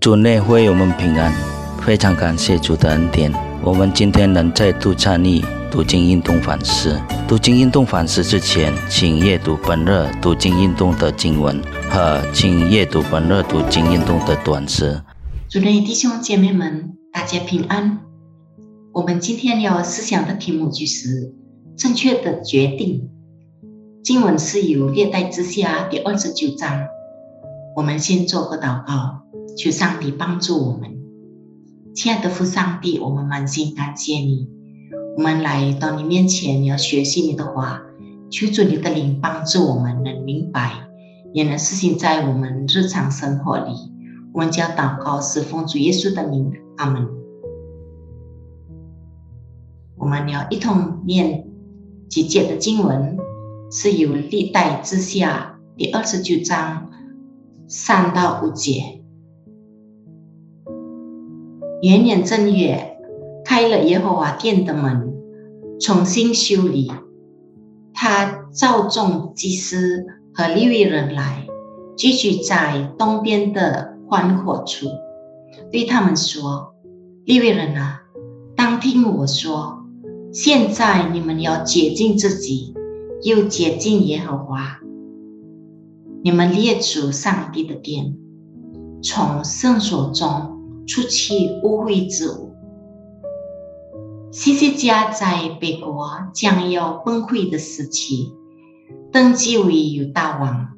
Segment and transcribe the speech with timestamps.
[0.00, 1.32] 主内会我们平安，
[1.82, 3.32] 非常感谢主的恩典。
[3.64, 6.96] 我们今天能再度参与读经运动反思。
[7.26, 15.02] 读经运动反思之前，请阅读本日读经运动的经文和请阅读本日读经运动的短诗。
[15.50, 17.98] 主内弟兄姐妹们，大家平安。
[18.92, 21.34] 我们今天要思想的题目就是
[21.76, 23.10] 正确的决定。
[24.04, 26.86] 经文是由列代之下第二十九章。
[27.74, 29.24] 我们先做个祷告。
[29.58, 30.88] 求上帝帮助我们，
[31.92, 34.48] 亲爱的父上帝，我们满心感谢你。
[35.16, 37.82] 我们来到你面前，要学习你的话，
[38.30, 40.86] 求主你的灵帮助我们能明白，
[41.34, 43.72] 也能实行在我们日常生活里。
[44.32, 47.08] 我们将祷告是奉主耶稣的名，阿门。
[49.96, 51.48] 我们要一同念
[52.08, 53.16] 几节的经文，
[53.72, 56.92] 是由历代之下第二十九章
[57.66, 58.97] 三到五节。
[61.80, 62.98] 元年正月，
[63.44, 65.14] 开了耶和华殿的门，
[65.80, 66.90] 重新修理。
[67.94, 71.46] 他召众祭司和利未人来，
[71.96, 74.88] 聚集在东边的宽阔处，
[75.70, 76.74] 对他们说
[77.24, 78.00] ：“利未人啊，
[78.56, 79.84] 当听我说，
[80.32, 82.74] 现在你们要洁净自己，
[83.22, 84.80] 又洁净耶和华，
[86.24, 88.16] 你们列祖上帝的殿，
[89.00, 90.57] 从圣所中。”
[90.88, 92.54] 出去污秽之物。
[94.32, 98.32] 西西家在北国将要崩溃的时期，
[99.12, 100.68] 登基为犹大王。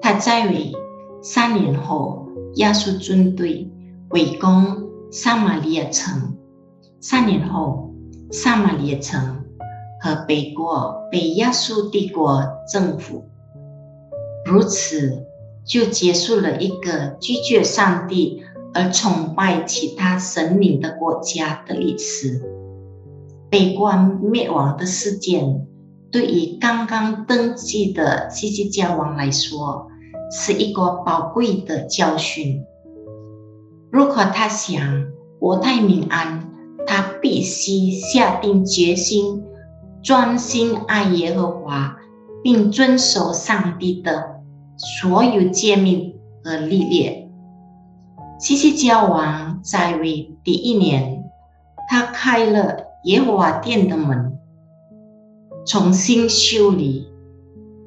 [0.00, 0.72] 他在位
[1.22, 3.70] 三年后，亚述军队
[4.10, 6.36] 围攻撒玛利亚城。
[7.00, 7.94] 三年后，
[8.32, 9.44] 撒玛利亚城
[10.02, 13.24] 和北国被亚述帝国征服。
[14.46, 15.24] 如此，
[15.64, 18.42] 就结束了一个拒绝上帝。
[18.74, 22.40] 而崇拜其他神明的国家的历史，
[23.50, 25.66] 北国灭亡的事件，
[26.10, 29.88] 对于刚刚登基的西西家王来说，
[30.30, 32.62] 是一个宝贵的教训。
[33.90, 35.06] 如果他想
[35.40, 36.50] 国泰民安，
[36.86, 39.42] 他必须下定决心，
[40.02, 41.96] 专心爱耶和华，
[42.42, 44.40] 并遵守上帝的
[44.76, 46.14] 所有诫命
[46.44, 47.27] 和律例。
[48.38, 51.24] 西西家王在位第一年，
[51.88, 54.38] 他开了耶和华殿的门，
[55.66, 57.08] 重新修理。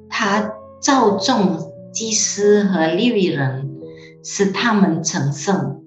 [0.10, 0.52] 他
[0.82, 3.80] 召众祭司和利未人，
[4.26, 5.84] 使他们成圣，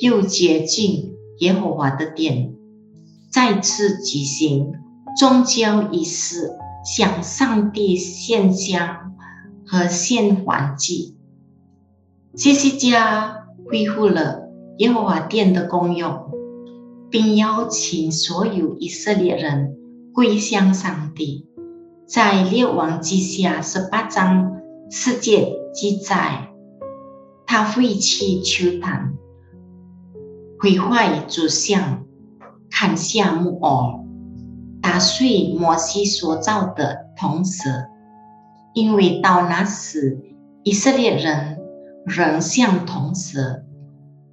[0.00, 2.54] 又洁净耶和华的殿，
[3.30, 4.72] 再次举行
[5.18, 6.50] 宗教仪式，
[6.82, 9.12] 向上帝献香
[9.66, 11.14] 和献燔祭。
[12.34, 13.41] 西西家。
[13.66, 16.30] 恢复了耶和华殿的功用，
[17.10, 19.76] 并邀请所有以色列人
[20.12, 21.46] 归向上帝。
[22.06, 26.48] 在列王记下十八章世界记载，
[27.46, 29.14] 他废弃秋坛，
[30.60, 32.04] 毁坏主像，
[32.70, 34.04] 砍下木偶，
[34.82, 37.68] 打碎摩西所造的铜蛇，
[38.74, 40.20] 因为到那时
[40.64, 41.61] 以色列人。
[42.04, 43.64] 人像铜蛇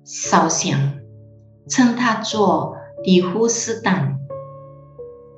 [0.03, 1.00] 烧香，
[1.69, 4.16] 称他做底呼斯旦。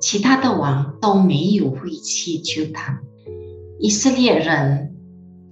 [0.00, 2.98] 其他的王都没有废弃秋坛。
[3.78, 4.96] 以色列人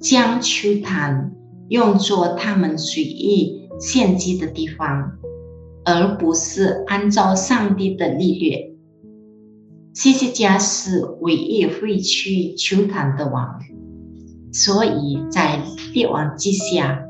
[0.00, 1.32] 将秋坛
[1.69, 5.12] 用作他们随意献祭的地方，
[5.84, 8.78] 而不是按照上帝的律律。
[9.92, 13.60] 西西家是唯一会去秋坛的王。
[14.53, 15.62] 所以在
[15.93, 17.03] 列王记下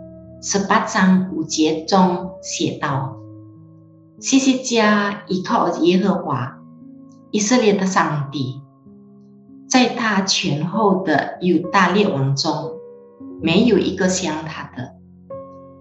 [0.42, 3.16] 十八章五节中写道
[4.20, 6.58] ：“西西家依靠耶和华
[7.30, 8.60] 以色列的上帝，
[9.68, 12.72] 在他前后的犹大列王中，
[13.40, 14.92] 没有一个像他的。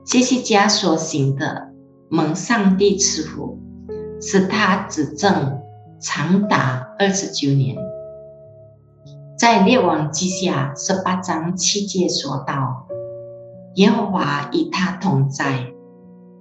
[0.06, 1.74] 西西家所行的
[2.10, 3.60] 蒙上帝赐福，
[4.22, 5.60] 使他执政
[6.00, 7.78] 长达二十九年。”
[9.40, 12.86] 在列王记下十八章七节说道
[13.76, 15.74] ：“耶和华与他同在，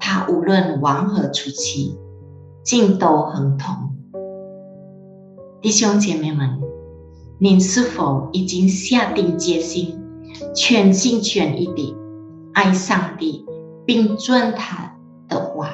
[0.00, 1.96] 他无论往何处去，
[2.64, 3.72] 尽都亨通。”
[5.62, 6.60] 弟兄姐妹们，
[7.38, 9.96] 您是否已经下定决心，
[10.52, 11.94] 全心全意地
[12.52, 13.46] 爱上帝，
[13.86, 14.98] 并遵他
[15.28, 15.70] 的话，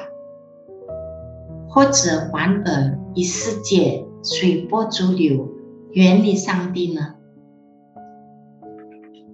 [1.67, 5.49] 或者反而与世界随波逐流，
[5.89, 7.14] 远离上帝呢？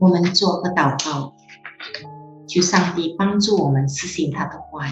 [0.02, 1.36] 我们做个祷告，
[2.48, 4.92] 求上帝帮助我们实行他的话语。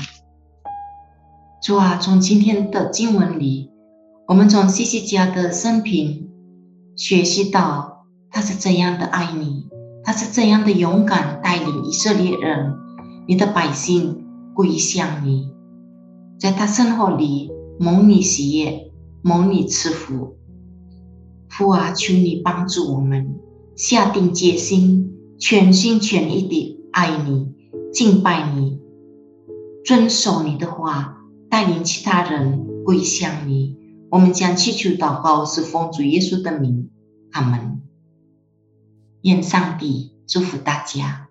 [1.64, 3.72] 主啊，从今天的经文里，
[4.28, 6.30] 我们从西西家的生平
[6.96, 9.68] 学习到他是怎样的爱你，
[10.04, 12.76] 他是怎样的勇敢带领以色列人，
[13.28, 15.52] 你的百姓归向你，
[16.40, 18.92] 在他生活里蒙你喜悦，
[19.24, 20.36] 蒙你赐福。
[21.50, 23.40] 父啊，求你帮助我们
[23.80, 27.48] 下定决心，全心全意地爱你、
[27.94, 28.78] 敬拜你、
[29.86, 31.16] 遵守你的话。
[31.50, 33.78] 带领其他人归向你，
[34.12, 36.90] 我们将祈求祷告是奉主耶稣的名，
[37.32, 37.82] 阿门。
[39.22, 41.30] 愿上帝祝福大家。